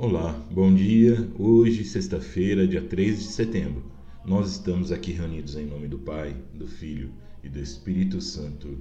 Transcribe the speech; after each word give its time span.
Olá, 0.00 0.32
bom 0.52 0.72
dia. 0.72 1.28
Hoje, 1.36 1.82
sexta-feira, 1.82 2.68
dia 2.68 2.80
3 2.80 3.18
de 3.18 3.24
setembro, 3.24 3.82
nós 4.24 4.52
estamos 4.52 4.92
aqui 4.92 5.10
reunidos 5.10 5.56
em 5.56 5.66
nome 5.66 5.88
do 5.88 5.98
Pai, 5.98 6.36
do 6.54 6.68
Filho 6.68 7.10
e 7.42 7.48
do 7.48 7.58
Espírito 7.58 8.20
Santo. 8.20 8.78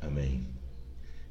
Amém. 0.00 0.46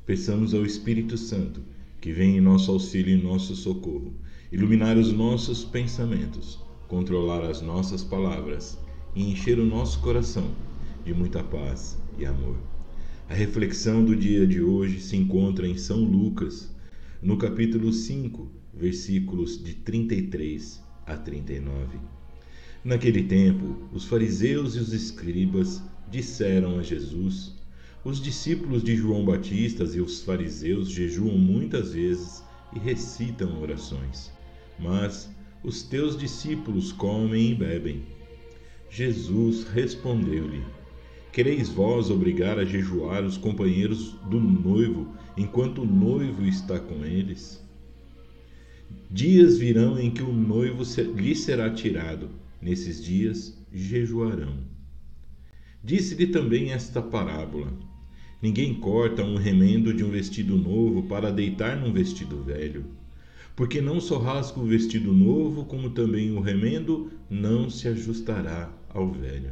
Peçamos 0.06 0.54
ao 0.54 0.66
Espírito 0.66 1.18
Santo 1.18 1.62
que 2.02 2.12
venha 2.12 2.40
em 2.40 2.42
nosso 2.42 2.72
auxílio 2.72 3.18
e 3.18 3.24
nosso 3.24 3.56
socorro, 3.56 4.14
iluminar 4.52 4.98
os 4.98 5.14
nossos 5.14 5.64
pensamentos, 5.64 6.60
controlar 6.90 7.46
as 7.46 7.62
nossas 7.62 8.04
palavras 8.04 8.78
e 9.16 9.32
encher 9.32 9.60
o 9.60 9.66
nosso 9.66 10.02
coração 10.02 10.52
de 11.06 11.14
muita 11.14 11.42
paz 11.42 11.98
e 12.20 12.26
amor. 12.26 12.58
A 13.30 13.34
reflexão 13.34 14.04
do 14.04 14.14
dia 14.14 14.46
de 14.46 14.62
hoje 14.62 15.00
se 15.00 15.16
encontra 15.16 15.66
em 15.66 15.78
São 15.78 16.04
Lucas, 16.04 16.70
no 17.22 17.38
capítulo 17.38 17.94
5, 17.94 18.60
versículos 18.74 19.62
de 19.64 19.74
33 19.74 20.82
a 21.06 21.18
39. 21.18 22.00
Naquele 22.84 23.24
tempo, 23.24 23.78
os 23.94 24.06
fariseus 24.06 24.76
e 24.76 24.80
os 24.80 24.94
escribas 24.94 25.82
disseram 26.10 26.80
a 26.80 26.84
Jesus: 26.84 27.56
Os 28.04 28.22
discípulos 28.22 28.84
de 28.84 28.96
João 28.96 29.24
Batista 29.24 29.84
e 29.84 30.02
os 30.02 30.24
fariseus 30.24 30.90
jejuam 30.90 31.38
muitas 31.38 31.94
vezes 31.94 32.44
e 32.76 32.80
recitam 32.80 33.62
orações, 33.62 34.32
mas 34.80 35.30
os 35.64 35.84
teus 35.84 36.18
discípulos 36.18 36.92
comem 36.92 37.52
e 37.52 37.56
bebem. 37.56 38.04
Jesus 38.90 39.64
respondeu-lhe: 39.64 40.64
Quereis 41.32 41.70
vós 41.70 42.10
obrigar 42.10 42.58
a 42.58 42.66
jejuar 42.66 43.24
os 43.24 43.38
companheiros 43.38 44.14
do 44.30 44.40
noivo 44.40 45.16
enquanto 45.38 45.84
o 45.84 45.86
noivo 45.86 46.46
está 46.46 46.80
com 46.80 47.06
eles? 47.06 47.62
Dias 49.14 49.58
virão 49.58 50.00
em 50.00 50.10
que 50.10 50.24
o 50.24 50.32
noivo 50.32 50.84
lhe 51.18 51.36
será 51.36 51.70
tirado, 51.70 52.30
nesses 52.62 53.04
dias 53.04 53.62
jejuarão. 53.70 54.60
Disse-lhe 55.84 56.28
também 56.28 56.72
esta 56.72 57.02
parábola: 57.02 57.74
Ninguém 58.42 58.74
corta 58.74 59.22
um 59.22 59.36
remendo 59.36 59.94
de 59.94 60.02
um 60.02 60.10
vestido 60.10 60.56
novo 60.56 61.04
para 61.04 61.30
deitar 61.30 61.76
num 61.76 61.92
vestido 61.92 62.42
velho, 62.42 62.86
porque 63.54 63.82
não 63.82 64.00
só 64.00 64.18
rasga 64.18 64.62
o 64.62 64.66
vestido 64.66 65.12
novo, 65.12 65.66
como 65.66 65.90
também 65.90 66.32
o 66.32 66.40
remendo 66.40 67.12
não 67.30 67.70
se 67.70 67.90
ajustará 67.90 68.74
ao 68.88 69.12
velho. 69.12 69.52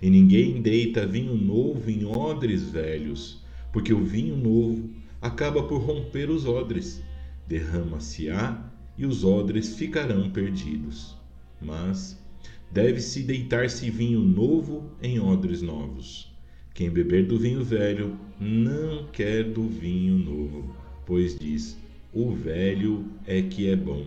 E 0.00 0.08
ninguém 0.08 0.62
deita 0.62 1.04
vinho 1.04 1.34
novo 1.34 1.90
em 1.90 2.04
odres 2.04 2.70
velhos, 2.70 3.42
porque 3.72 3.92
o 3.92 4.04
vinho 4.04 4.36
novo 4.36 4.88
acaba 5.20 5.64
por 5.64 5.78
romper 5.80 6.30
os 6.30 6.46
odres, 6.46 7.02
derrama-se-á 7.48 8.70
e 8.96 9.06
os 9.06 9.24
odres 9.24 9.74
ficarão 9.76 10.30
perdidos. 10.30 11.16
Mas 11.60 12.22
deve-se 12.70 13.22
deitar-se 13.22 13.90
vinho 13.90 14.20
novo 14.20 14.92
em 15.02 15.18
odres 15.18 15.62
novos. 15.62 16.30
Quem 16.74 16.90
beber 16.90 17.26
do 17.26 17.38
vinho 17.38 17.64
velho 17.64 18.16
não 18.38 19.06
quer 19.08 19.42
do 19.42 19.62
vinho 19.62 20.16
novo, 20.16 20.76
pois 21.04 21.36
diz: 21.36 21.76
o 22.12 22.30
velho 22.30 23.04
é 23.26 23.42
que 23.42 23.68
é 23.68 23.74
bom. 23.74 24.06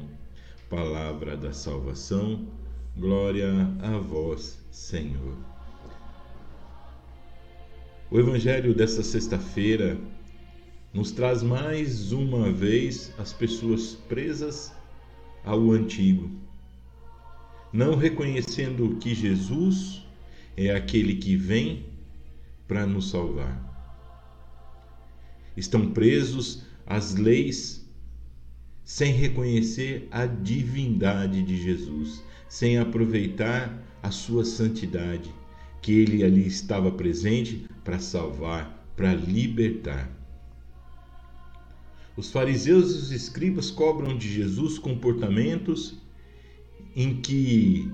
Palavra 0.69 1.35
da 1.35 1.51
salvação, 1.51 2.47
glória 2.95 3.51
a 3.81 3.97
vós, 3.97 4.63
Senhor. 4.71 5.35
O 8.09 8.19
Evangelho 8.19 8.73
desta 8.73 9.03
sexta-feira 9.03 9.97
nos 10.93 11.11
traz 11.11 11.41
mais 11.41 12.11
uma 12.11 12.51
vez 12.51 13.13
as 13.17 13.31
pessoas 13.31 13.95
presas 14.09 14.73
ao 15.43 15.71
antigo, 15.71 16.29
não 17.71 17.95
reconhecendo 17.95 18.97
que 18.97 19.15
Jesus 19.15 20.05
é 20.57 20.71
aquele 20.71 21.15
que 21.15 21.35
vem 21.35 21.85
para 22.67 22.85
nos 22.85 23.09
salvar. 23.09 23.69
Estão 25.55 25.91
presos 25.91 26.63
às 26.85 27.15
leis 27.15 27.81
sem 28.83 29.13
reconhecer 29.13 30.07
a 30.11 30.25
divindade 30.25 31.41
de 31.43 31.61
Jesus, 31.61 32.21
sem 32.49 32.77
aproveitar 32.77 33.81
a 34.03 34.11
sua 34.11 34.43
santidade 34.43 35.33
que 35.81 35.93
ele 35.93 36.23
ali 36.23 36.45
estava 36.45 36.91
presente 36.91 37.65
para 37.83 37.99
salvar, 37.99 38.85
para 38.95 39.13
libertar. 39.13 40.20
Os 42.15 42.31
fariseus 42.31 42.91
e 42.91 42.97
os 42.97 43.11
escribas 43.11 43.71
cobram 43.71 44.17
de 44.17 44.31
Jesus 44.31 44.77
comportamentos 44.77 45.95
em 46.95 47.21
que 47.21 47.91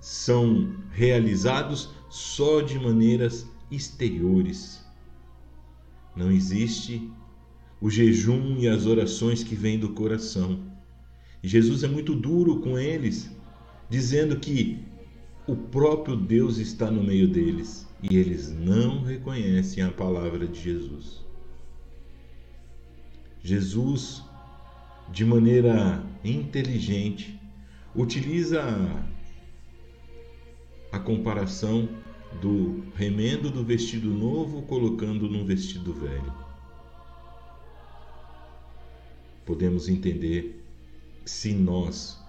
são 0.00 0.74
realizados 0.90 1.90
só 2.08 2.60
de 2.60 2.78
maneiras 2.78 3.46
exteriores. 3.70 4.84
Não 6.16 6.30
existe 6.30 7.10
o 7.80 7.90
jejum 7.90 8.56
e 8.58 8.68
as 8.68 8.86
orações 8.86 9.42
que 9.42 9.54
vêm 9.54 9.78
do 9.78 9.90
coração. 9.90 10.60
Jesus 11.42 11.82
é 11.82 11.88
muito 11.88 12.14
duro 12.14 12.60
com 12.60 12.78
eles, 12.78 13.30
dizendo 13.90 14.38
que 14.38 14.78
o 15.46 15.54
próprio 15.54 16.16
Deus 16.16 16.56
está 16.58 16.90
no 16.90 17.02
meio 17.02 17.28
deles 17.28 17.86
e 18.02 18.16
eles 18.16 18.50
não 18.50 19.02
reconhecem 19.02 19.82
a 19.82 19.90
palavra 19.90 20.46
de 20.46 20.62
Jesus. 20.62 21.23
Jesus, 23.44 24.24
de 25.12 25.24
maneira 25.24 26.04
inteligente, 26.24 27.38
utiliza 27.94 28.60
a 30.90 30.98
comparação 30.98 31.88
do 32.40 32.82
remendo 32.96 33.50
do 33.50 33.62
vestido 33.62 34.08
novo 34.08 34.62
colocando 34.62 35.28
num 35.28 35.44
vestido 35.44 35.94
velho. 35.94 36.32
Podemos 39.46 39.88
entender 39.88 40.64
que 41.22 41.30
se 41.30 41.52
nós 41.52 42.20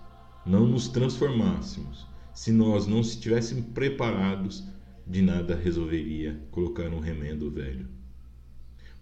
não 0.45 0.67
nos 0.67 0.87
transformássemos 0.89 2.05
se 2.35 2.51
nós 2.51 2.85
não 2.85 2.99
estivéssemos 2.99 3.65
preparados, 3.67 4.67
de 5.07 5.21
nada 5.21 5.55
resolveria 5.55 6.37
colocar 6.51 6.89
um 6.89 6.99
remendo 6.99 7.49
velho. 7.49 7.87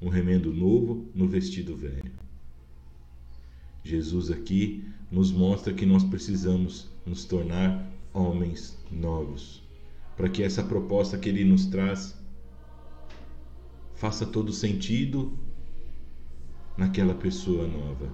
Um 0.03 0.09
remendo 0.09 0.53
novo 0.53 1.07
no 1.15 1.29
vestido 1.29 1.77
velho. 1.77 2.11
Jesus 3.81 4.29
aqui 4.29 4.83
nos 5.09 5.31
mostra 5.31 5.73
que 5.73 5.85
nós 5.85 6.03
precisamos 6.03 6.89
nos 7.05 7.23
tornar 7.23 7.89
homens 8.13 8.77
novos, 8.91 9.63
para 10.17 10.27
que 10.27 10.43
essa 10.43 10.61
proposta 10.61 11.17
que 11.17 11.29
ele 11.29 11.45
nos 11.45 11.67
traz 11.67 12.21
faça 13.95 14.25
todo 14.25 14.51
sentido 14.51 15.39
naquela 16.77 17.13
pessoa 17.13 17.65
nova. 17.65 18.11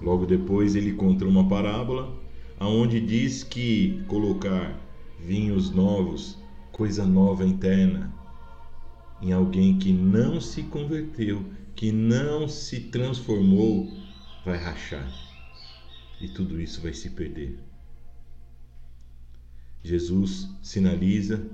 Logo 0.00 0.24
depois 0.24 0.74
ele 0.74 0.94
conta 0.94 1.26
uma 1.26 1.46
parábola 1.46 2.18
aonde 2.58 3.00
diz 3.00 3.44
que 3.44 4.02
colocar 4.08 4.80
vinhos 5.20 5.70
novos, 5.70 6.38
coisa 6.72 7.04
nova 7.04 7.44
interna, 7.44 8.21
em 9.22 9.32
alguém 9.32 9.78
que 9.78 9.92
não 9.92 10.40
se 10.40 10.64
converteu, 10.64 11.44
que 11.74 11.92
não 11.92 12.48
se 12.48 12.80
transformou, 12.80 13.90
vai 14.44 14.58
rachar. 14.58 15.10
E 16.20 16.28
tudo 16.28 16.60
isso 16.60 16.80
vai 16.80 16.92
se 16.92 17.10
perder. 17.10 17.58
Jesus 19.82 20.48
sinaliza 20.62 21.46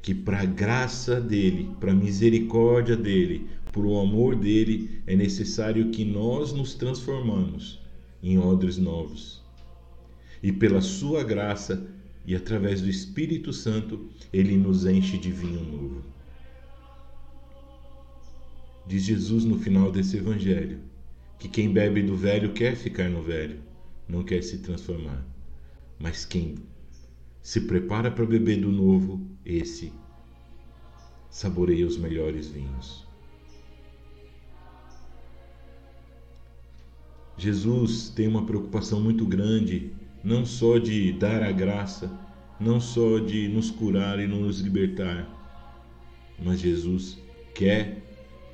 que 0.00 0.14
para 0.14 0.40
a 0.42 0.44
graça 0.44 1.20
dele, 1.20 1.74
para 1.80 1.92
a 1.92 1.94
misericórdia 1.94 2.96
dele, 2.96 3.48
por 3.72 3.84
o 3.84 3.98
amor 3.98 4.36
dele, 4.36 5.02
é 5.06 5.16
necessário 5.16 5.90
que 5.90 6.04
nós 6.04 6.52
nos 6.52 6.74
transformamos 6.74 7.80
em 8.22 8.38
odres 8.38 8.78
novos 8.78 9.44
e 10.42 10.52
pela 10.52 10.80
sua 10.80 11.24
graça 11.24 11.88
e 12.26 12.34
através 12.34 12.80
do 12.80 12.88
Espírito 12.88 13.52
Santo, 13.52 14.06
ele 14.32 14.56
nos 14.56 14.84
enche 14.84 15.16
de 15.16 15.30
vinho 15.30 15.60
novo. 15.60 16.15
Diz 18.86 19.02
Jesus 19.02 19.44
no 19.44 19.58
final 19.58 19.90
desse 19.90 20.16
evangelho 20.16 20.78
que 21.38 21.48
quem 21.48 21.72
bebe 21.72 22.02
do 22.02 22.16
velho 22.16 22.52
quer 22.52 22.76
ficar 22.76 23.10
no 23.10 23.22
velho, 23.22 23.58
não 24.08 24.22
quer 24.22 24.42
se 24.42 24.58
transformar. 24.58 25.26
Mas 25.98 26.24
quem 26.24 26.54
se 27.42 27.62
prepara 27.62 28.10
para 28.10 28.24
beber 28.24 28.60
do 28.60 28.70
novo, 28.70 29.20
esse 29.44 29.92
saboreia 31.28 31.86
os 31.86 31.98
melhores 31.98 32.48
vinhos. 32.48 33.06
Jesus 37.36 38.08
tem 38.08 38.26
uma 38.26 38.46
preocupação 38.46 39.00
muito 39.00 39.26
grande 39.26 39.90
não 40.24 40.46
só 40.46 40.78
de 40.78 41.12
dar 41.12 41.42
a 41.42 41.52
graça, 41.52 42.10
não 42.58 42.80
só 42.80 43.18
de 43.18 43.48
nos 43.48 43.70
curar 43.70 44.18
e 44.18 44.26
nos 44.26 44.60
libertar, 44.60 45.28
mas 46.42 46.60
Jesus 46.60 47.18
quer 47.54 48.05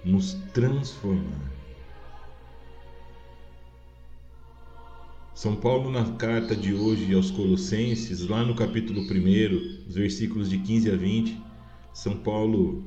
nos 0.04 0.34
transformar. 0.52 1.52
São 5.34 5.56
Paulo, 5.56 5.90
na 5.90 6.04
carta 6.12 6.54
de 6.54 6.74
hoje 6.74 7.12
aos 7.14 7.30
Colossenses, 7.30 8.26
lá 8.28 8.44
no 8.44 8.54
capítulo 8.54 9.00
1, 9.00 9.88
os 9.88 9.94
versículos 9.94 10.50
de 10.50 10.58
15 10.58 10.90
a 10.90 10.96
20, 10.96 11.40
São 11.92 12.16
Paulo 12.16 12.84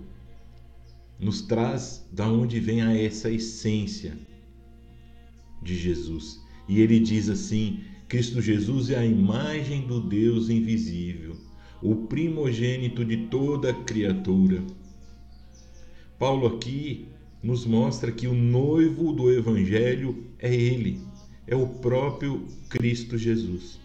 nos 1.20 1.42
traz 1.42 2.08
da 2.12 2.28
onde 2.28 2.60
vem 2.60 2.82
a 2.82 2.96
essa 2.96 3.30
essência 3.30 4.18
de 5.62 5.76
Jesus. 5.76 6.40
E 6.68 6.80
ele 6.82 7.00
diz 7.00 7.30
assim: 7.30 7.82
Cristo 8.08 8.42
Jesus 8.42 8.90
é 8.90 9.00
a 9.00 9.06
imagem 9.06 9.88
do 9.88 10.00
Deus 10.00 10.50
invisível, 10.50 11.36
o 11.82 11.96
primogênito 12.08 13.04
de 13.04 13.28
toda 13.28 13.74
criatura. 13.74 14.64
Paulo 16.18 16.48
aqui 16.48 17.08
nos 17.44 17.66
mostra 17.66 18.12
que 18.12 18.28
o 18.28 18.34
noivo 18.34 19.12
do 19.12 19.32
evangelho 19.32 20.26
é 20.40 20.54
ele 20.54 21.02
é 21.48 21.56
o 21.56 21.68
próprio 21.68 22.48
Cristo 22.70 23.18
Jesus. 23.18 23.80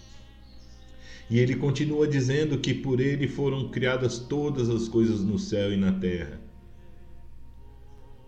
E 1.29 1.39
ele 1.39 1.55
continua 1.55 2.09
dizendo 2.09 2.59
que 2.59 2.75
por 2.75 3.01
ele 3.01 3.29
foram 3.29 3.69
criadas 3.69 4.19
todas 4.19 4.69
as 4.69 4.89
coisas 4.89 5.23
no 5.23 5.39
céu 5.39 5.73
e 5.73 5.77
na 5.77 5.93
terra. 5.93 6.41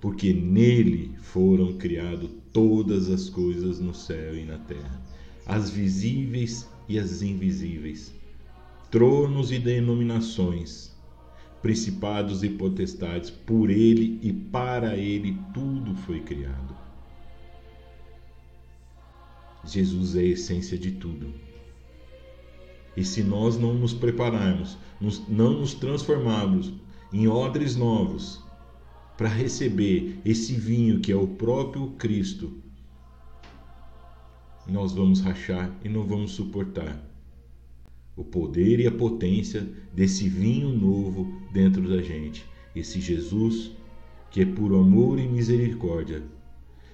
Porque 0.00 0.32
nele 0.32 1.16
foram 1.20 1.76
criadas 1.78 2.30
todas 2.52 3.08
as 3.08 3.28
coisas 3.28 3.80
no 3.80 3.94
céu 3.94 4.36
e 4.36 4.44
na 4.44 4.58
terra, 4.58 5.00
as 5.46 5.70
visíveis 5.70 6.68
e 6.88 6.98
as 6.98 7.22
invisíveis, 7.22 8.12
tronos 8.90 9.50
e 9.50 9.58
denominações, 9.58 10.91
principados 11.62 12.42
e 12.42 12.48
potestades, 12.48 13.30
por 13.30 13.70
ele 13.70 14.18
e 14.20 14.32
para 14.32 14.96
ele 14.96 15.38
tudo 15.54 15.94
foi 15.94 16.20
criado. 16.20 16.76
Jesus 19.64 20.16
é 20.16 20.20
a 20.20 20.24
essência 20.24 20.76
de 20.76 20.90
tudo. 20.90 21.32
E 22.96 23.04
se 23.04 23.22
nós 23.22 23.56
não 23.56 23.72
nos 23.74 23.94
prepararmos, 23.94 24.76
não 25.28 25.60
nos 25.60 25.72
transformarmos 25.72 26.74
em 27.12 27.28
odres 27.28 27.76
novos 27.76 28.42
para 29.16 29.28
receber 29.28 30.18
esse 30.24 30.54
vinho 30.54 30.98
que 31.00 31.12
é 31.12 31.16
o 31.16 31.28
próprio 31.28 31.92
Cristo, 31.92 32.60
nós 34.66 34.92
vamos 34.92 35.20
rachar 35.20 35.72
e 35.84 35.88
não 35.88 36.02
vamos 36.02 36.32
suportar 36.32 37.11
o 38.16 38.24
poder 38.24 38.80
e 38.80 38.86
a 38.86 38.92
potência 38.92 39.66
desse 39.92 40.28
vinho 40.28 40.68
novo 40.68 41.32
dentro 41.52 41.88
da 41.88 42.02
gente, 42.02 42.44
esse 42.74 43.00
Jesus 43.00 43.72
que 44.32 44.40
é 44.40 44.46
por 44.46 44.74
amor 44.74 45.18
e 45.18 45.28
misericórdia. 45.28 46.22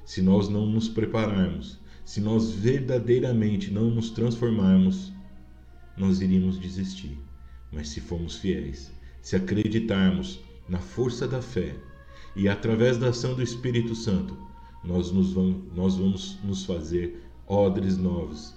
Se 0.05 0.20
nós 0.20 0.49
não 0.49 0.67
nos 0.67 0.88
prepararmos, 0.88 1.79
se 2.05 2.20
nós 2.20 2.50
verdadeiramente 2.50 3.70
não 3.70 3.91
nos 3.91 4.11
transformarmos, 4.11 5.12
nós 5.97 6.20
iríamos 6.20 6.59
desistir. 6.59 7.17
Mas 7.71 7.91
se 7.91 8.00
formos 8.00 8.37
fiéis, 8.37 8.91
se 9.23 9.37
acreditarmos 9.37 10.41
na 10.69 10.79
força 10.79 11.29
da 11.29 11.41
fé 11.41 11.76
e 12.35 12.49
através 12.49 12.99
da 12.99 13.11
ação 13.11 13.35
do 13.35 13.43
Espírito 13.43 13.94
Santo, 13.94 14.37
nós, 14.82 15.12
nos 15.12 15.32
vamos, 15.32 15.73
nós 15.75 15.97
vamos 15.97 16.38
nos 16.43 16.64
fazer 16.64 17.23
odres 17.47 17.97
novos, 17.97 18.55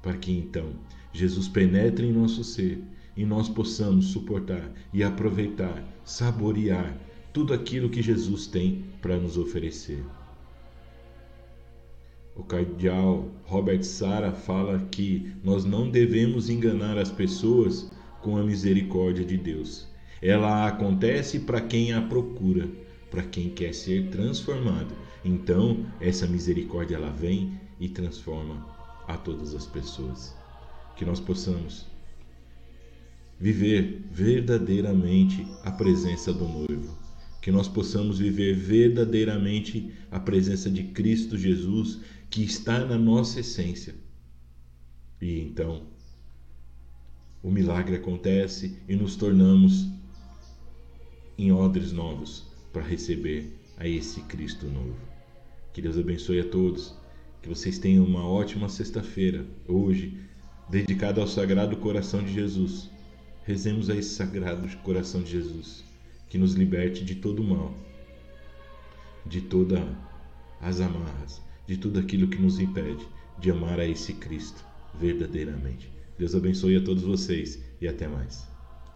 para 0.00 0.16
que 0.16 0.32
então 0.32 0.70
Jesus 1.12 1.48
penetre 1.48 2.06
em 2.06 2.12
nosso 2.12 2.42
ser 2.42 2.82
e 3.16 3.24
nós 3.24 3.48
possamos 3.48 4.06
suportar 4.06 4.72
e 4.92 5.02
aproveitar, 5.02 5.84
saborear 6.04 6.96
tudo 7.32 7.52
aquilo 7.52 7.90
que 7.90 8.02
Jesus 8.02 8.46
tem 8.46 8.84
para 9.00 9.16
nos 9.16 9.36
oferecer. 9.36 10.02
O 12.34 12.42
cardeal 12.42 13.28
Robert 13.44 13.82
Sara 13.82 14.32
fala 14.32 14.78
que 14.90 15.32
nós 15.44 15.64
não 15.64 15.90
devemos 15.90 16.48
enganar 16.48 16.96
as 16.96 17.10
pessoas 17.10 17.90
com 18.22 18.38
a 18.38 18.42
misericórdia 18.42 19.24
de 19.24 19.36
Deus. 19.36 19.86
Ela 20.20 20.66
acontece 20.66 21.40
para 21.40 21.60
quem 21.60 21.92
a 21.92 22.00
procura, 22.00 22.68
para 23.10 23.22
quem 23.22 23.50
quer 23.50 23.74
ser 23.74 24.08
transformado. 24.08 24.94
Então, 25.22 25.84
essa 26.00 26.26
misericórdia 26.26 26.96
ela 26.96 27.10
vem 27.10 27.60
e 27.78 27.88
transforma 27.88 28.66
a 29.06 29.16
todas 29.16 29.54
as 29.54 29.66
pessoas. 29.66 30.41
Que 30.96 31.04
nós 31.04 31.20
possamos 31.20 31.86
viver 33.38 34.02
verdadeiramente 34.10 35.46
a 35.64 35.70
presença 35.70 36.32
do 36.32 36.46
noivo 36.46 37.02
que 37.42 37.50
nós 37.50 37.66
possamos 37.66 38.20
viver 38.20 38.54
verdadeiramente 38.54 39.92
a 40.12 40.20
presença 40.20 40.70
de 40.70 40.84
Cristo 40.84 41.36
Jesus 41.36 42.00
que 42.30 42.44
está 42.44 42.84
na 42.86 42.96
nossa 42.96 43.40
essência. 43.40 43.96
E 45.20 45.40
então 45.40 45.82
o 47.42 47.50
milagre 47.50 47.96
acontece 47.96 48.78
e 48.88 48.94
nos 48.94 49.16
tornamos 49.16 49.88
em 51.36 51.50
odres 51.50 51.90
novos 51.90 52.46
para 52.72 52.82
receber 52.82 53.58
a 53.76 53.88
esse 53.88 54.20
Cristo 54.22 54.66
novo. 54.66 54.96
Que 55.72 55.82
Deus 55.82 55.98
abençoe 55.98 56.38
a 56.38 56.48
todos, 56.48 56.94
que 57.42 57.48
vocês 57.48 57.76
tenham 57.76 58.04
uma 58.04 58.24
ótima 58.24 58.68
sexta-feira, 58.68 59.44
hoje, 59.66 60.16
dedicada 60.72 61.20
ao 61.20 61.26
Sagrado 61.26 61.76
Coração 61.76 62.24
de 62.24 62.32
Jesus. 62.32 62.88
Rezemos 63.44 63.90
a 63.90 63.94
esse 63.94 64.14
Sagrado 64.14 64.66
Coração 64.78 65.22
de 65.22 65.30
Jesus 65.30 65.84
que 66.30 66.38
nos 66.38 66.54
liberte 66.54 67.04
de 67.04 67.16
todo 67.16 67.42
o 67.42 67.44
mal, 67.44 67.74
de 69.26 69.42
todas 69.42 69.84
as 70.62 70.80
amarras, 70.80 71.42
de 71.66 71.76
tudo 71.76 71.98
aquilo 72.00 72.26
que 72.26 72.40
nos 72.40 72.58
impede 72.58 73.06
de 73.38 73.50
amar 73.50 73.78
a 73.78 73.86
esse 73.86 74.14
Cristo 74.14 74.64
verdadeiramente. 74.98 75.92
Deus 76.18 76.34
abençoe 76.34 76.76
a 76.76 76.82
todos 76.82 77.02
vocês 77.02 77.62
e 77.78 77.86
até 77.86 78.08
mais. 78.08 78.51